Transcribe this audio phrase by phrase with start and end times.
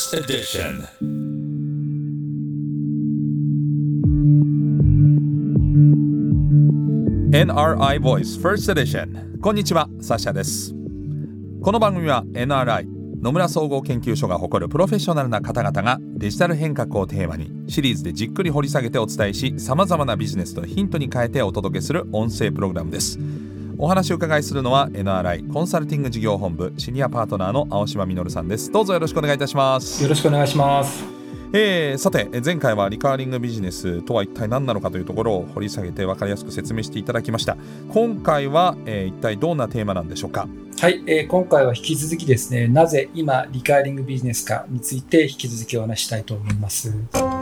[0.00, 0.88] First Edition.
[7.32, 9.38] NRI Voice First Edition.
[9.42, 10.74] こんにちはサシャです。
[11.60, 12.86] この番組は NRI
[13.20, 23.18] 野村総合研究所が誇るプロフェッショナルな方々がデジタル変革をテーマにシリーズでじっくり掘り下げてお伝えしさまざまなビジネスとヒントに変えてお届けする音声プログラムです。
[23.82, 28.70] お話を伺いするのは NRI コンサルティング事業本部シニアパートナーの青島実さんです。
[28.70, 30.02] どうぞよろしくお願いいたします。
[30.02, 31.02] よろしくお願いします。
[31.54, 37.56] えー、さて前回はリカーリングビジネスとは一体何なのかというところを掘り下げて分かりやすく説明していただきました。
[37.88, 40.46] 今回は、えー、一体どんなテーマなんでしょうか？
[40.78, 46.90] はい、えー、今回は引き続きですねなぜ今リカーリングビジネスかについて引き続きお話したいと思います。
[47.14, 47.32] NRI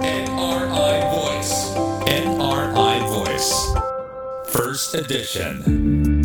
[1.10, 1.74] Voice.
[2.06, 3.74] NRI Voice.
[4.52, 6.17] First Edition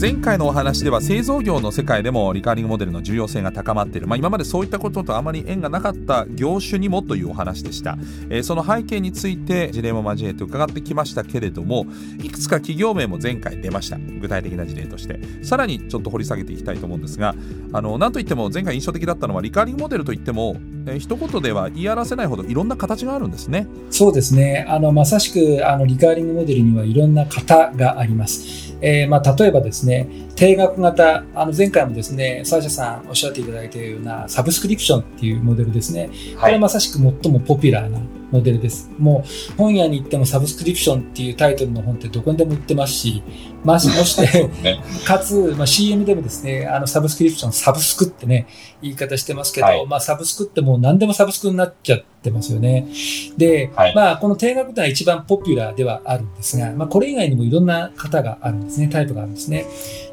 [0.00, 7.98] 前回のお話では製造業の世界でもリカーリングモデルの重要性が高まっている、まあ、今までそういったこととあまり縁がなかった業種にもというお話でした、
[8.30, 11.84] えー、その背景について事例も交えて伺ってきましたけれども
[12.24, 17.34] いくつか企業名も前回出ました具体的な事例としてさらにちょっと掘り下げていきたいと思うんですが
[17.74, 23.66] あのなんといっても前回印象的だったのはリカーリングモデルといってもえー、一言では言い表せないほどいろんな形があるんですね。
[23.90, 24.64] そうですね。
[24.66, 28.69] あのまさしくあのリカーリングモデルにはいろんな型があります。
[28.82, 36.10] えー、まあ、例えばですね、定額型、あの前回もですね、サーシャさんおっしゃっていただいたようなサブスクリプションっていうモデルですね。
[36.40, 38.00] これはまさしく最もポピュラーな
[38.30, 38.90] モデルです。
[38.98, 43.22] もう本屋に行ってもサブスクリプションっていうタイトルの本ってどこにでも売ってますし、
[43.64, 48.46] ましもして、 ね、かつ、まあ、CM でもですね、あのサブスクリプション、サブスクってね、
[48.80, 52.86] 言い方してますけど、はい、まあサブスクってもう何でもサブスクになっちゃってますよね。
[53.36, 59.66] で、はい、まあこの定額ってのは一番ポピュラーではあるんですが、まあこれ以外にもいろんな型があるんですね、タイプがあるんですね。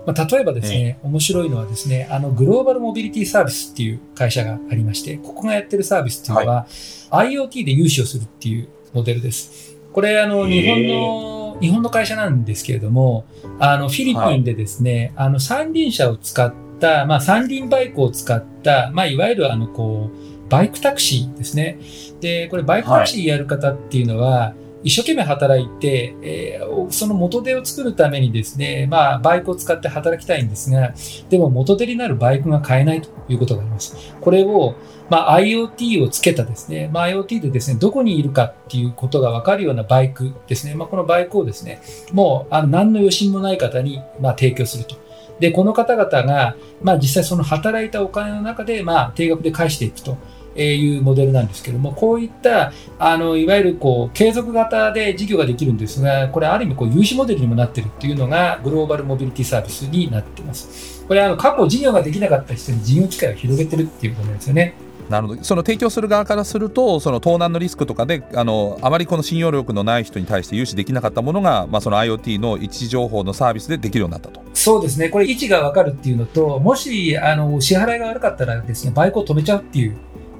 [0.07, 6.65] まあ、例えばですね、面白いのはですね、あのグローバルモビリティサービスっていう会社がありまして、ここがやってるサービスっていうのは、
[7.11, 9.75] はい、IoT で融資をするっていうモデルです。
[9.91, 13.25] これ、あの、日本の、日本の会社なんですけれども、
[13.59, 21.79] あの、フィリピンでですね、はい、あの、三輪車を使った、まあ、三輪バイクを使った、まあ、いわゆるあの、こう、バイクタクシーですね。
[22.21, 30.93] で、これ、バイクタクシーやる方っていうのは、はい一生懸命働いて、えー、その元手を作るためにですね、まあ、バイクを使って働きたいんですが、
[31.29, 33.95] でも元手になるバイクが買えないということがあります。
[34.21, 34.75] これを、
[35.09, 44.95] まあ、IoT をつけたですね、まあ、IoT でですね、どこにいるかっていうことがわかるようなバイクですね、まあ、このバイクをですね、もう、あの、何の余震もない方に、まあ、提供すると。
[45.39, 50.17] で、この方々が、まあ、実際その働いたお金の中で、まあ、定額で返していくと。
[50.63, 61.05] いうモデルなんですけども、こういったあのいわゆるこう継続型で事業ができるんですが、これ、ある意味こう融資モデルにもなっているっていうのが、グローバルモビリティサービスになっています。
[61.07, 64.73] これ、あの過去事業ができなかった人に事業機会を広げてるっていうことなんですよね。
[65.09, 79.97] なるほどその提供する側からするとその盗難のリスクとかであのあまりこの信用力のない人に対して融資できなかったものが、まあ、その IoT の位置情報のサービスでできるようになったとそうですねこれ位置が分かるっていうのともしあの支払いが悪かったらですねバイクを止めちゃうっていう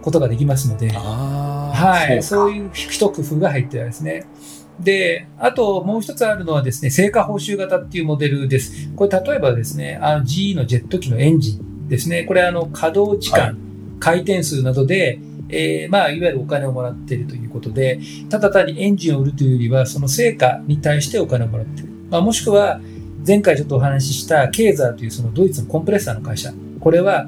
[0.07, 4.25] ことができますので、はい、そういう一工夫が入ってですね。
[4.79, 8.89] で、あともう一つあるのはですね、成果報酬型っていうモデルです。
[8.95, 13.55] これ例えばですね、あの GE のジェット機のエンジンですね、これあの稼働時間、はい、
[13.99, 15.19] 回転数などで、
[15.49, 21.89] えー、まあ、いわゆるお金をもらっているということで、ただ単にエンジンを売るというよりは、その成果に対してお金をもらっている。
[22.09, 22.79] まあ、もしくは、
[23.25, 26.53] 前回ちょっとお話ししたケーザーというそのドイツのコンプレッサーの会社。
[26.79, 27.27] これは、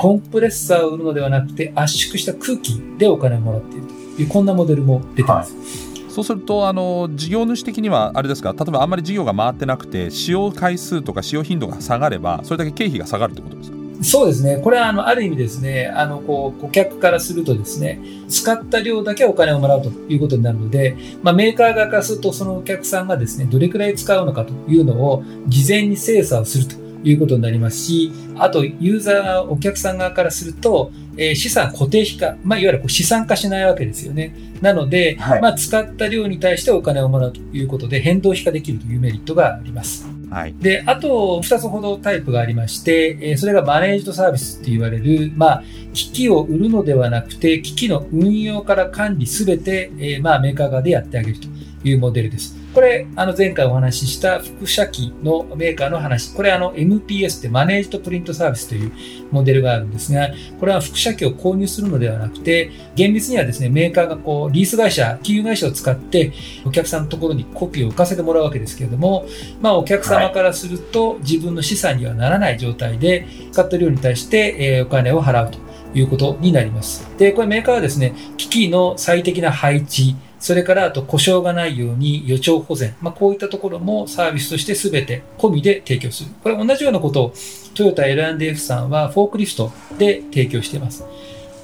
[0.00, 4.02] コンプレッサーを売るのではなくて圧縮した空気でお金をもらっていると。
[4.20, 5.54] いうこんなモデルも出てます。
[5.54, 6.10] はい。
[6.10, 8.52] そうするとあの事業主的にはあれですか？
[8.52, 13.76] 例えばあんまり事業が回ってなくて使用回数とか使用頻度が下がればそれだけ経費が下がるってことですか？
[14.02, 14.58] そうですね。
[14.58, 26.74] これはあのある意味ですね、あのこう顧客からするとですね、使った量だけお金をもらうということになるので、まあ、メーカー側からするとそのお客さんがですね、どれくらい使うのかというのを事前に精査をすると
[27.04, 34.34] いうことになりますし、あと、ユーザー、お客さん側からすると、えー、資産固定費化、まあ、いわゆるこう資産化しないわけですよね。
[34.60, 40.06] なので、はい、まあ、使った量に対してお金をもらうということで、変動費化できるというメリットがあります。
[40.30, 45.62] はい、で、あと、2つほどタイプがありまして、えー、それがマネージドサービスって言われる、まあ、
[45.92, 51.48] 機器を売るのではなくて、機器の運用から管理すべて、えー、まあ、メーカー側でやってあげると
[51.84, 52.61] いうモデルです。
[52.74, 56.34] これ、あの前回お話しした副写機のメーカーの話。
[56.34, 58.92] これ、あの MPS ってマネージドプリントサービスという
[59.30, 66.32] モデルがあるんですが、これは副写機を購入するのではなくて、厳密にはですね、メーカーがこう、リース会社、金融会社を使って、
[66.64, 69.26] お客さんのところにコピーを置かせてもらうわけですけれども、
[69.60, 75.58] まあ、お客様からすると、自分の資産にはならない状態で、使った量に対して、えお金を払うと。
[75.94, 77.06] いうことになります。
[77.18, 86.30] で、これメーカーはですね、機器の最適な配置、それからあと故障がないように予兆保全、まあ、こういったところもサービスとして全て込みで提供する。
[86.42, 87.34] これ同じようなことを
[87.76, 91.04] トヨタ L&F さんはフォークリフトで提供しています。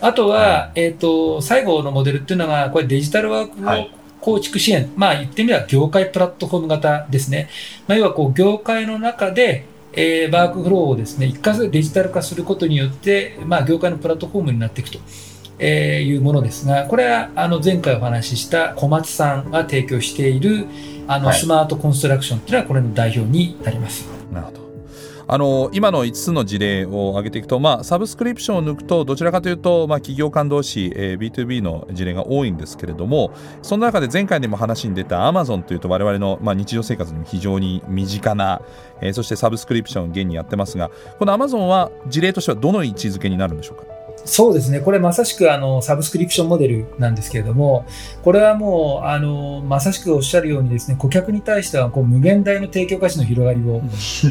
[0.01, 7.51] あとは、はい、えっ、ー、と、最後のモデルっていうのが、これデジタルワークを構築支援、はい、まあ言ってみれば業界プラットフォーム型ですね。
[7.89, 15.01] まあ、要はこう業界の中で、えー、ワークフローをですね、一括でデジタル化することによって、まあ業界のプラットフォームになっていくと。
[15.59, 20.67] えー、いうものですが、これはあの前回お話しした小松さんが提供している
[21.07, 24.07] あのスマートコンストラクションというのはこれの代表になります。
[24.33, 24.59] なるほど。
[25.31, 38.63] あの今の5つの事例を挙げていくと、まあ、サブスクリプションを抜くとどちらかというと、まあ、企業間同士、えー、B2B の事例が多いんですけれどもその中で前回でも話に出た Amazon というと我々の、まあ、日常生活にも非常に身近な、
[39.03, 43.98] えー、そしてサブスクリプションを現にやってますがこの Amazon は事例としてはどの位置づけになるんでしょうか？
[44.25, 47.87] そうですね、これまさしくあのサブスクリプションモデルなんですけれども、
[48.23, 53.83] これはもうあのまさしくおっしゃるようにですね、顧客に対してはこう無限大の提供価値の広がりを、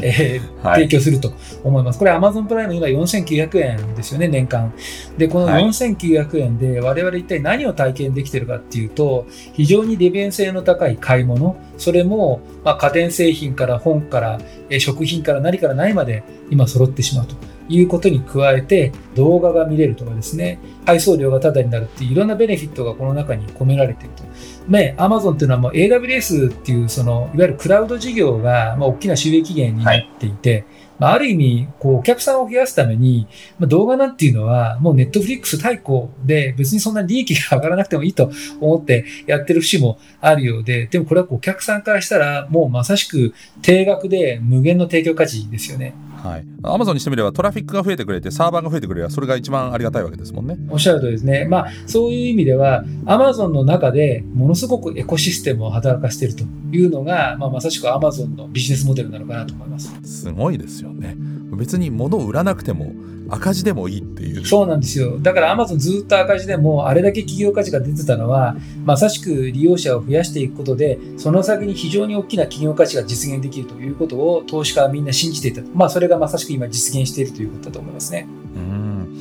[0.04, 1.32] えー はい、提供すると
[1.64, 2.00] 思います。
[2.00, 4.74] これ Amazon プライム今4900円ですよね、年間。
[5.18, 14.40] で、この4900円で我々一体何を体験できてるかっていうと、非常に利便性の高い買い物、それも、まあ、家電製品から本から、
[14.70, 17.36] え食品から何から何まで今揃ってしまうと。
[17.70, 24.24] いうことに加えて動画が見れるとかですね、配送料がタダになるっていういろんなベネフィットがこの中に込められていると。
[24.72, 30.66] ね、アマゾンっていうのはもう AWS っていうそのいわゆるクラウド事業がまあ大きな収益源になっていて、はい
[31.00, 33.28] まあ、ある意味、こう、お客さんを増やすために、
[33.60, 45.94] まあ、動画なんていうのは、もうネットフリックス対抗で、別にそんな利益が上がらなくてもいいと 思ってやってる節もあるようで、でもこれはお客さんからしたら、もうまさしく定額で無限の提供価値ですよね。
[46.18, 46.46] はい。
[46.64, 50.58] アマゾンにしてみればトラフィックが増えてくれて、サーバーが増えてくれば、それが一番ありがたいわけですもんね。
[50.70, 51.46] おっしゃるとりですね。
[51.50, 59.94] まあ、そういう意味では、アマゾンの中でものすごくエコシステムを働かせているというのが、まあ、まさしくアマゾンのビジネスモデルなのかなと思います。
[60.04, 61.16] すごいですよね。
[61.56, 62.94] 別に物を売らなくても
[63.30, 68.56] 赤字でもいいっていうそうなんですよだからアマゾンずっと赤字でもあれだけ企業価値が出てたのは
[68.86, 78.28] まさしく利用者を増やしていくことでその先に非常に大きな企業価値が実現できるということを投資家はみんな信じていた、まあ、それがまさしく今実現しているということだと思いますね。
[78.56, 79.20] うん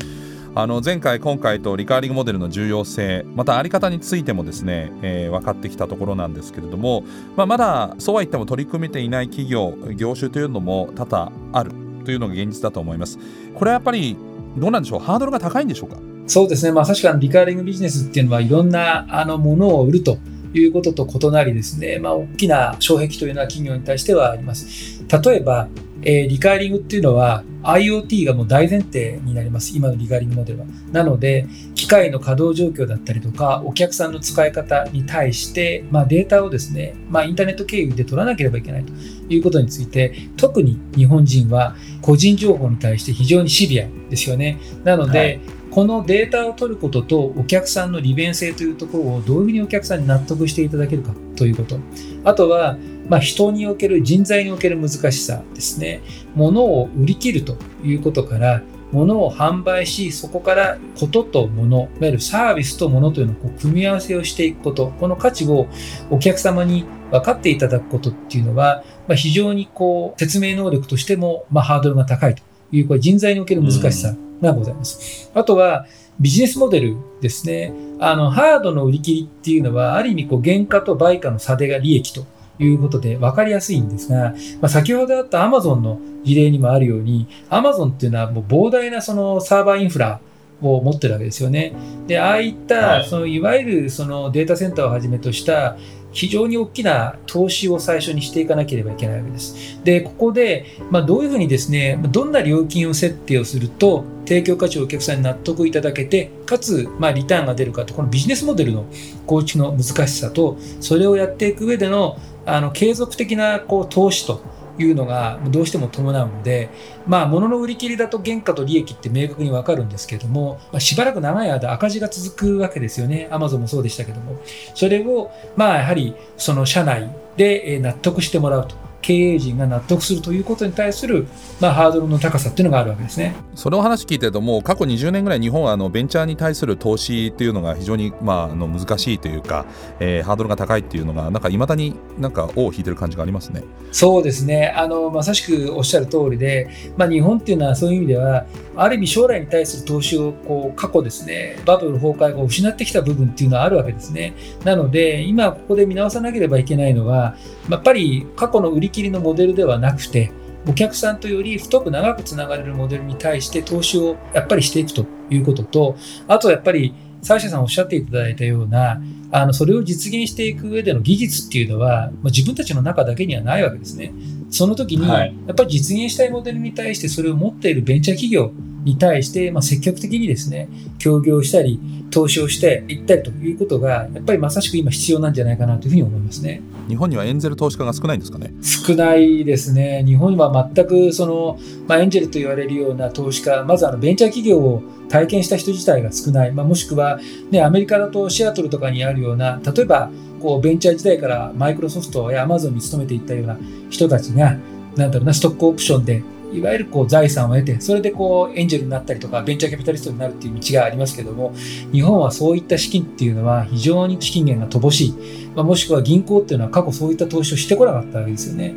[0.58, 7.04] あの前回今回とリカーリングモデルの重要性また在り方についてもですね、えー、分かってきたところなんですけれども、
[7.36, 11.72] まあ、まだそうは言っても取り組めていない企業業種というのも多々ある
[12.06, 13.18] というのが現実だと思います。
[13.54, 14.16] これはやっぱり
[14.56, 15.00] どうなんでしょう？
[15.00, 15.98] ハードルが高いんでしょうか？
[16.26, 20.16] そうですね、まあ、確かにリカーリングビジネスっていうのはいろんなあのものを売ると
[20.54, 25.04] いうことと異なりですね、まあ、大きな障壁というのは企業に対してはあります。
[25.06, 25.68] 例えば、
[26.02, 29.76] えー、リカーリングっていうのは IoT がもう大前提になります。
[29.76, 30.66] 今のリカーリングモデルは。
[30.92, 38.92] なので、機械の稼働状況だったりとか、お客さんの使い方に対して、まあ、データをですね、まあ、インターネット経由で取らなければいけないと
[39.28, 44.58] いうことについて、特に日本人は個人情報に対して非常にシビアですよね。
[44.84, 45.40] なので、はい
[45.76, 51.78] このデータを取ることとお客さんの利便性というところをどういうふうにお客さんに納得していただけるかということ。
[52.24, 52.78] あとは、
[53.08, 56.02] まあ、人における人材における難しさですね。
[56.34, 65.66] 物を売り切るということから、物を販売し、そこからことと物、いわゆるサービスと物というのをこう組み合わせをしていくこと、この価値を
[66.10, 75.30] お客様に分かっていただくことっていうのは、まあ、非常にこう説明能力としてもまあハードルが高いという、これ人材における難しさがございます。
[75.34, 75.86] あとは、
[76.18, 77.72] ビジネスモデルですね。
[77.98, 82.24] あの、ハードの売り切りっていうのは、ある意味、こう、原価と売価の差でが利益と
[82.58, 90.20] いうことで分かりやすいんですが、まあ、先ほどあった Amazon の事例にもあるように、Amazon っていうのはもう膨大なそのサーバーインフラ
[90.62, 91.74] を持ってるわけですよね。
[92.06, 95.76] で、ああいった、そのいわゆるそのデータセンターをはじめとした
[96.12, 99.80] 非常に大きな投資を最初にしていかなければいけないわけです。
[99.84, 108.86] で、ここで、まあ、どういうふうにですね、どんな料金を設定をすると、提供価値をお客さんに納得いただけて、かつ、まあ、リターンが出るかと、このビジネスモデルの
[109.26, 114.40] 構築の難しさと、それをやっていく上でのあの継続的なこう投資と
[114.78, 116.70] いうのがどうしても伴うので、
[117.06, 123.28] まあ、物の売り切りだと原価と利益って明確に分かるんですけども、まあ、しばらく長い間赤字が続くわけですよね。
[123.30, 124.40] アマゾンもそうでしたけども。
[124.74, 128.85] それを、まあ、やはりその社内で納得してもらうと。
[129.06, 131.28] 経営陣が納得するということに対する、
[131.60, 133.36] まあ、ハードルの高さっていうのがあるわけですね。
[133.54, 139.64] その話聞いてるともう過去20年ぐらい日本はあのベンチャーに対する投資っていうのが非常に、まあ、あの難しいというか、
[140.00, 143.62] えー、ハードルが高いっていうのがなんかいまだになんか尾を引いてる感じがありますね。
[143.92, 148.44] そうですねあのまさしくおっしゃる通りで、まあ、日本っていうのはそういう意味では
[148.74, 154.34] ある意味将来に対する投資をこう過去ですねバブル崩壊後失ってきた部分っていうのはあるわけですね。
[154.64, 157.36] なので今ここで見直さなければいけないのは
[157.70, 160.32] やっぱり過去の売り切りのモデルではなくて
[160.68, 169.00] お客さんとより太く長くつながれるモデルに対して投資をやっぱりしていくということと、あとやっぱりサーシャさんおっしゃっていただいたような、
[169.30, 174.12] あのそれを実現していく上での技術っていうのは、まあ、自分たちの中だけにはないわけですね。
[174.56, 178.52] その時に、やっぱり実現したいモデルに対してそれを持っているベンチャー企業
[178.84, 181.78] に対して、まあ、積極的にですね、協業したり、
[182.10, 186.62] 投資をしていったりということが、やっぱりまさしく今必要なんじゃないかなというふうに思いますね。
[186.88, 188.54] 日本にはエンゼル投資家が少ないんですかね？
[188.62, 190.04] 少ないですね。
[190.06, 191.58] 日本は全くその、
[191.88, 197.18] まあ、エンジェルと言われるような投資家、まずあのベンチャー企業を体験した人自体が少ない、まあ、もしくは、
[197.50, 200.10] ね、アメリカだとシアトルとかにあるような、例えば
[200.40, 203.58] こうベンチャー時代からマイクロソフトやアマゾンに勤めていったような
[203.90, 204.56] 人たちが、
[204.96, 206.22] なんだろうな、ストックオプションで
[206.56, 211.52] いわゆるこう財産を得て、それでこうエンジェルになったりとか、ベンチャーキャピタリストになるっていう道がありますけども、
[211.92, 215.14] 日本はそういった資金っていうのは非常に資金源が乏しい、
[215.54, 218.76] まあ、もしくは銀行っていうのは過去そういった投資をしてこなかったわけですよね。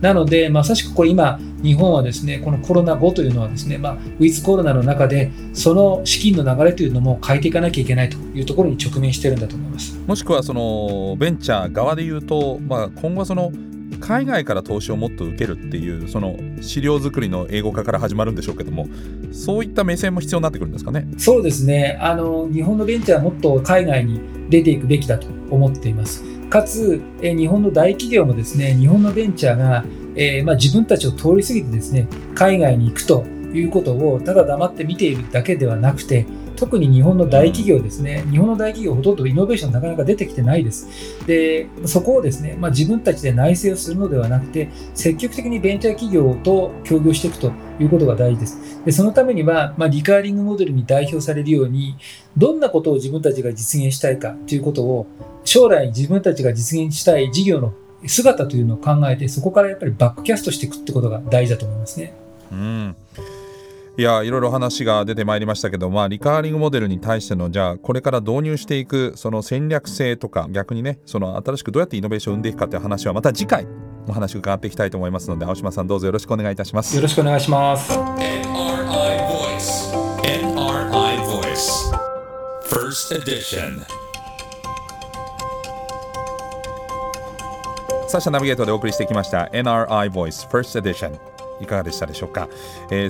[0.00, 9.98] なので、まさしくこれ今、日本はですね、このコロナ後というのはですね、まあ、ウィズコロナの中で、その資金の流れというのも変えていかなきゃいけないというところに直面してるんだと思います。
[10.06, 13.52] もしくはそのベンチャー側で言うと、まあ、今後その
[14.00, 18.88] 海外から投資をもっと受けるっていうその資料作りの英語化から始まるんでしょうけども
[19.30, 21.06] そういった目線も必要になってくるんですかね？
[21.18, 21.98] そうですね。
[22.00, 26.24] あの日本のベンチャーはもっと海外に出ていくべきだと思っています。
[26.48, 29.84] かつ、え日本の大企業もですね日本のベンチャーが、
[30.16, 36.26] えー、まあ、自分たちを通り過ぎてですね海外に行くということをただ黙って見ているだけではなくて
[36.60, 40.86] 特に日本の大企業ですね、日本の大企業ほとんどイノベーションなかなか出てきてないです。
[41.26, 47.50] で、そこをですね、まあ、自分たちで内政をするのではなくて、積極的にベンチャー企業と協業していくと
[47.80, 48.84] いうことが大事です。
[48.84, 51.96] でそのためには、まあ、リカーリングモデルに代表されるように、
[52.36, 55.06] どんなことを自分たちが実現したいかということを、
[55.44, 57.72] 将来自分たちが実現したい事業の
[58.06, 62.12] 姿というのを考えて、そこからやっぱりバックキャストしていくってことが大事だと思いますね。
[62.52, 62.96] うん
[64.00, 73.66] いやいろいろ話が出てまいりましたけど、まあ、リカーリングモデルに対してのじゃあこれから導入していくその戦略性とか逆にねその新しくどうやってイノベーションを生んでいくかという話はまた次回
[74.08, 76.96] お話伺っていきたいと思いますので青島さんどうぞよろしくお願いいたします。
[76.96, 77.92] よろしくお願いします。
[77.92, 78.48] NRI
[79.28, 79.92] Voice
[80.22, 81.92] NRI Voice
[82.64, 83.82] First Edition
[88.08, 89.50] サーシャナビゲートでお送りしてきました。
[89.52, 91.29] NRI Voice First Edition
[91.60, 92.48] いかがでしたでしょうか？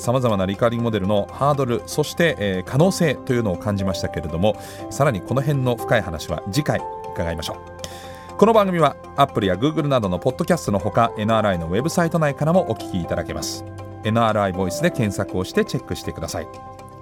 [0.00, 4.56] さまざまなリカーリングモデルのハードルそして、えー、可能性というのを感じましたけれども
[4.90, 6.80] さらにこの辺の深い話は次回
[7.12, 8.36] 伺いましょう。
[8.36, 13.64] この番組は Apple や Google などのポッドキャストのほか NRI のウェブサイト内からもお聞きいただけます。
[14.02, 16.48] NRI ボイスで検索をしてチェックしてください。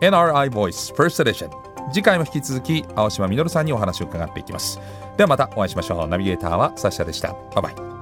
[0.01, 1.51] NRI Voice First Edition
[1.93, 4.81] 次回も引き続き青島みのるさんにお話を伺っていきます。
[5.17, 6.09] ではまたお会いしましょう。
[6.09, 7.33] ナビゲーターはサッシャでした。
[7.55, 7.98] バイバイ。